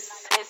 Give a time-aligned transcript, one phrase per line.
[0.00, 0.49] this, this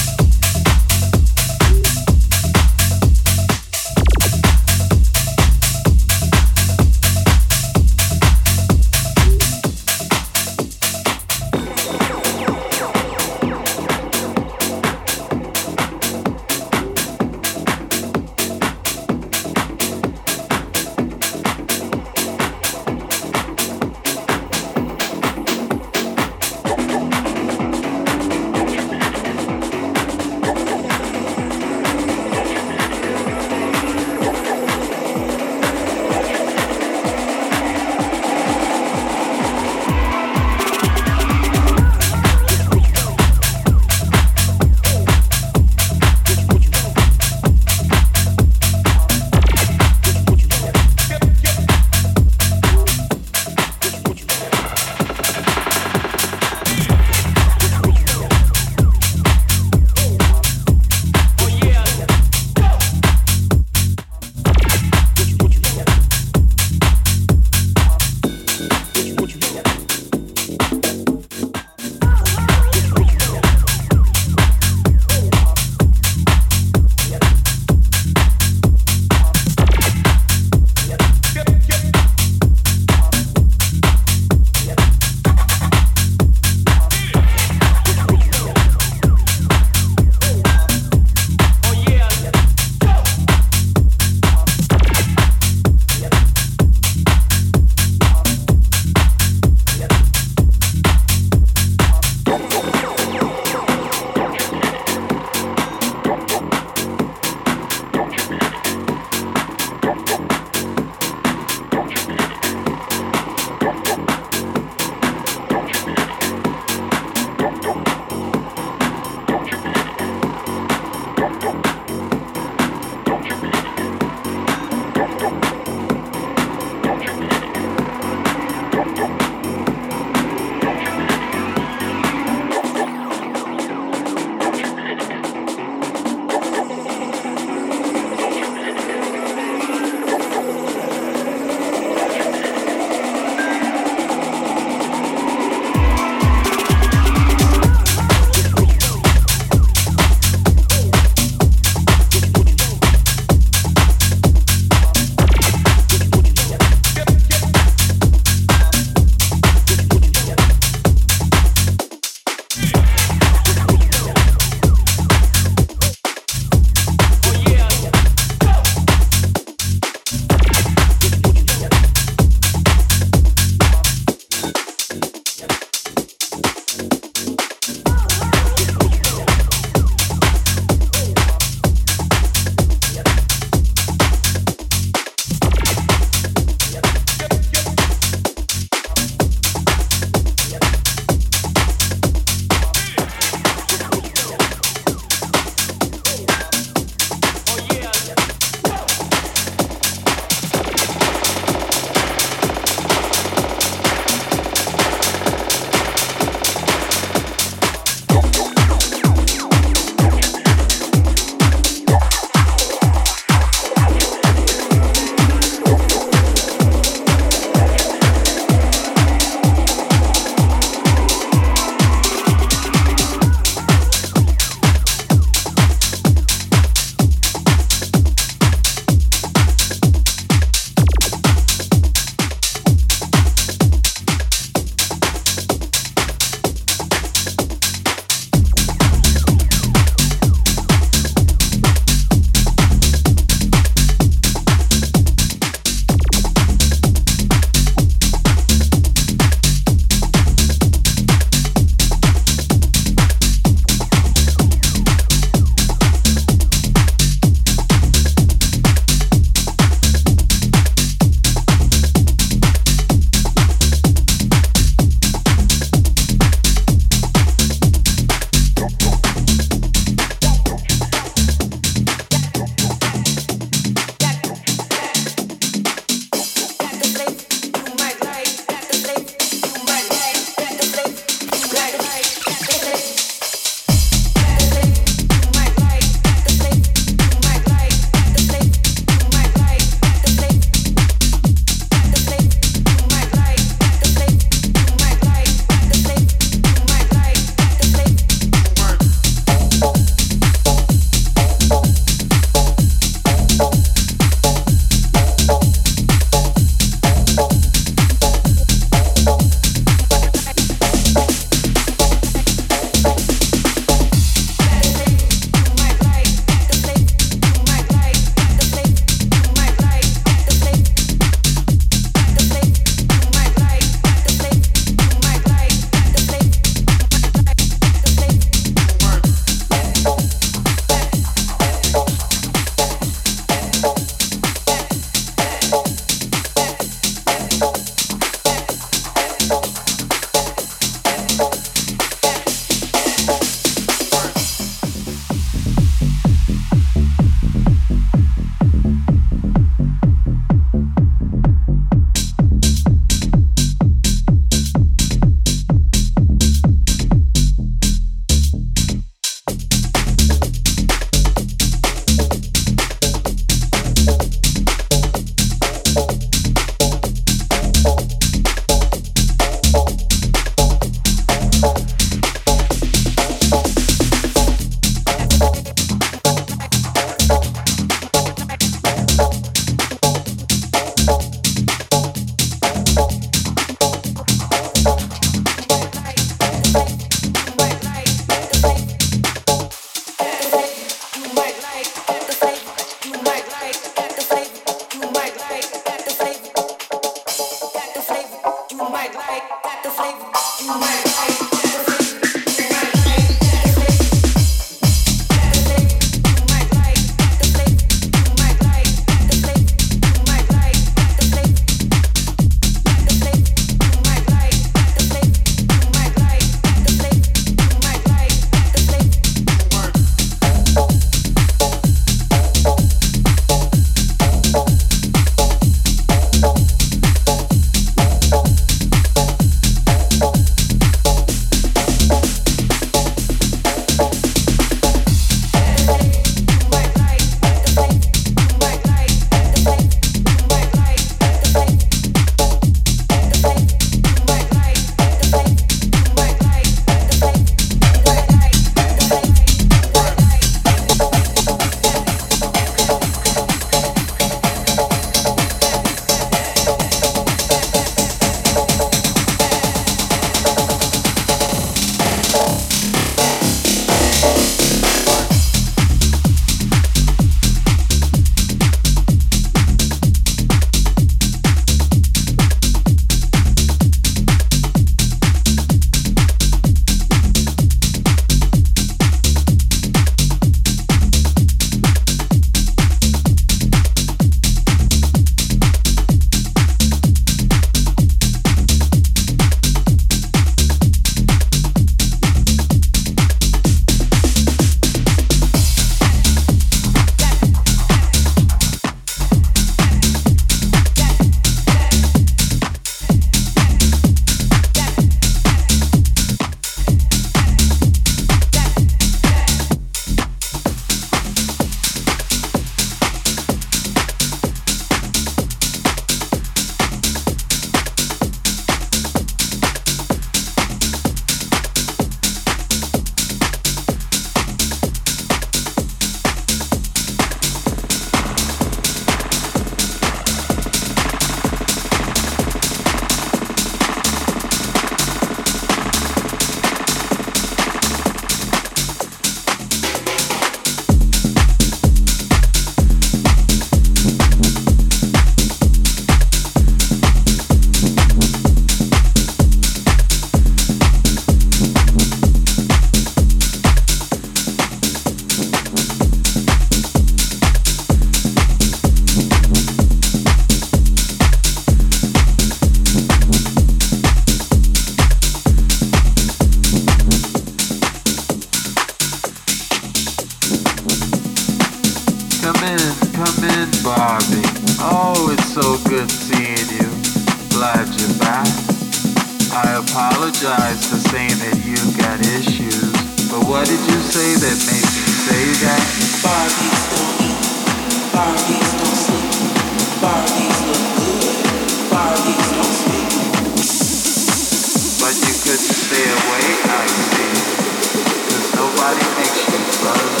[598.09, 600.00] cause nobody makes you love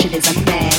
[0.00, 0.69] shit is a man.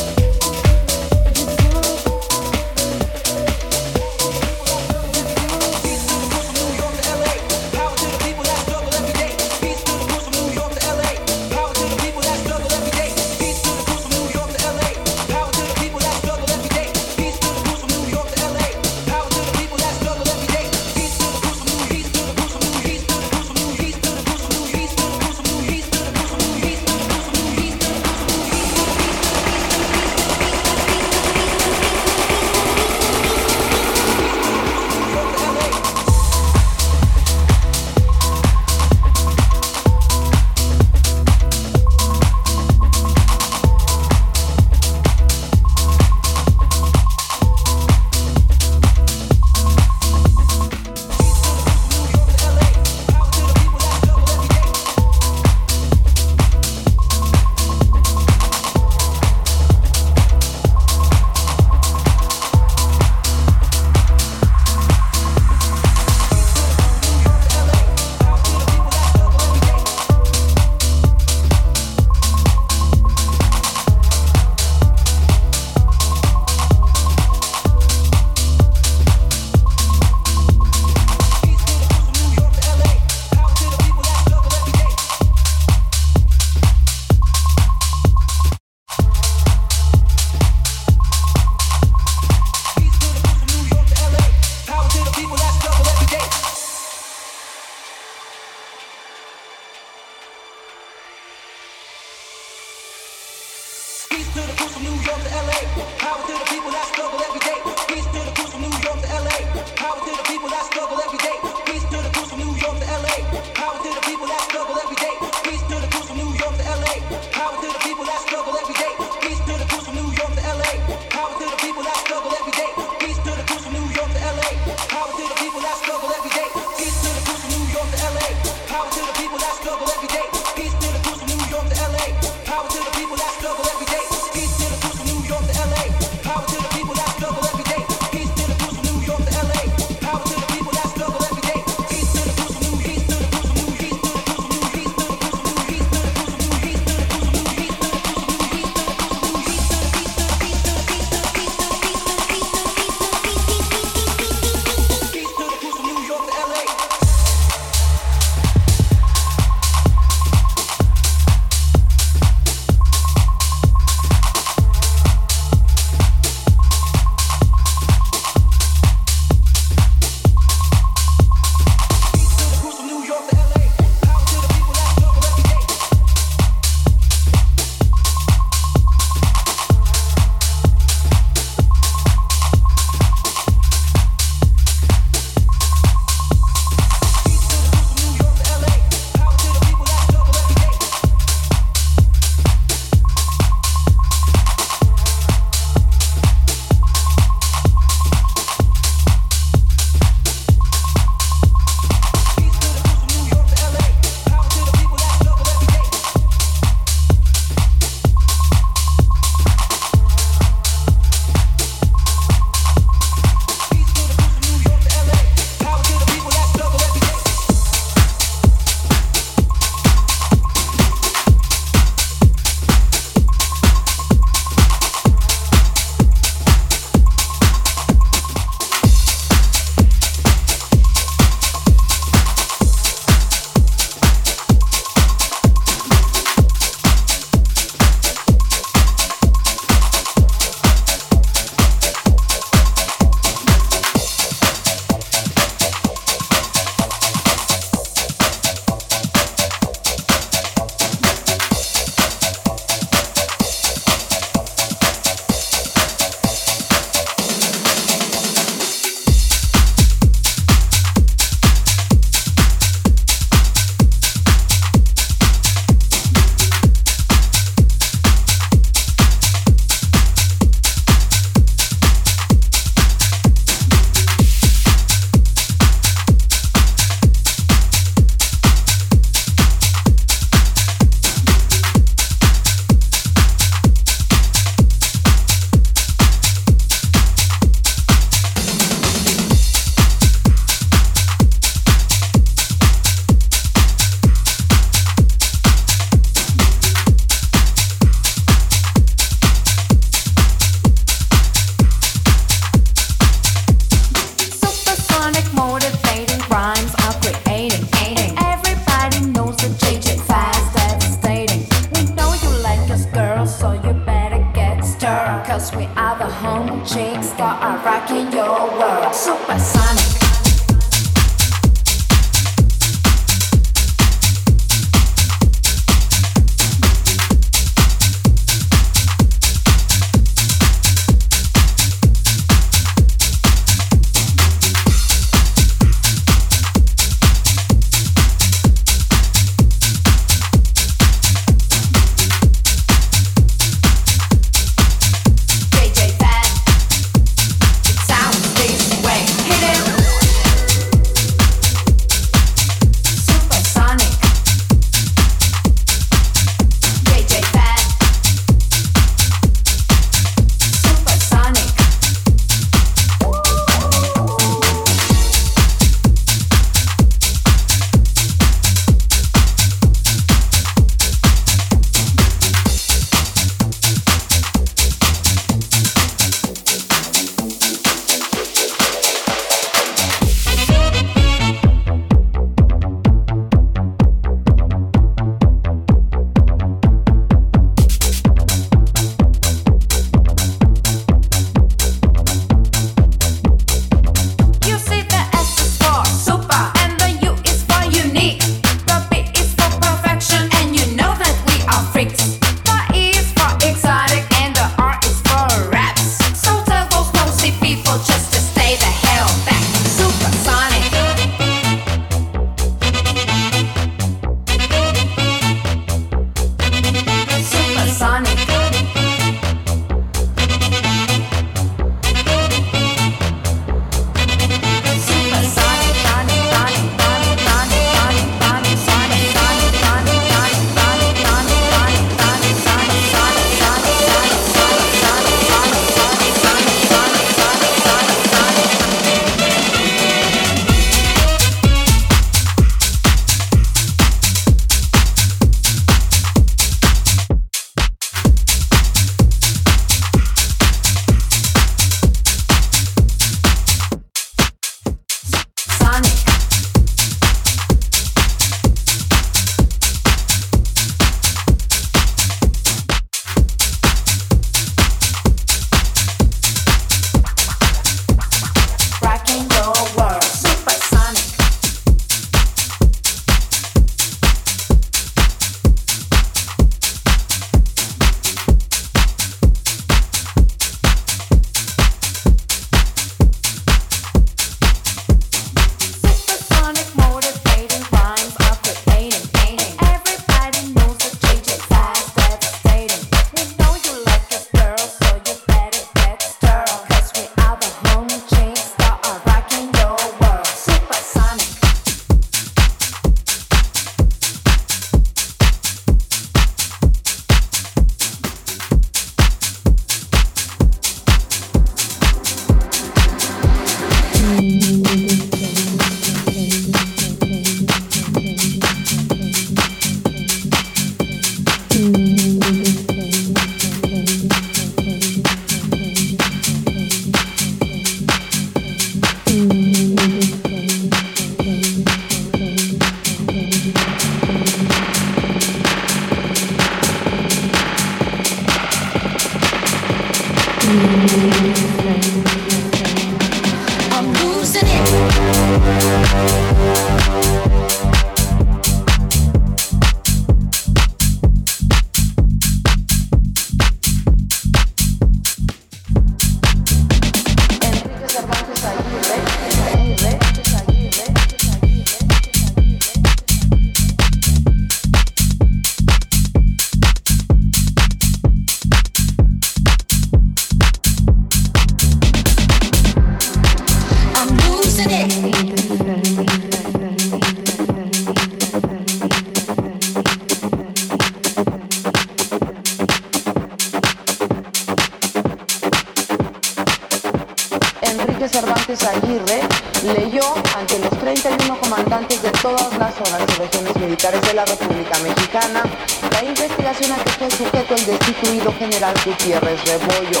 [598.84, 600.00] Gutiérrez Rebollo.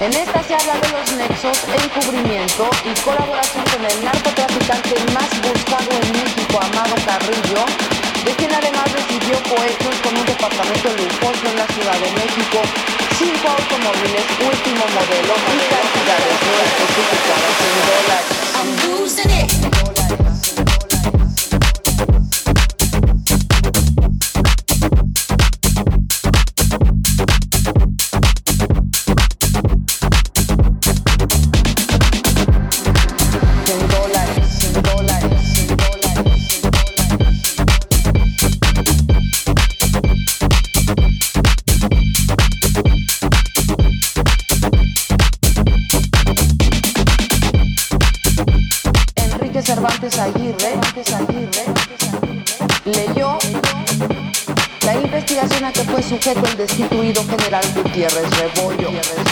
[0.00, 5.90] En esta se habla de los nexos, encubrimiento y colaboración con el narcotraficante más buscado
[5.90, 7.64] en México, Amado Carrillo,
[8.24, 12.58] de quien además recibió cohetes con un departamento lujoso en la Ciudad de México,
[13.18, 18.40] cinco automóviles último modelo y cantidades no especificadas en dólares.
[56.34, 59.29] Fue sujeto el destituido general Gutiérrez Rebollo.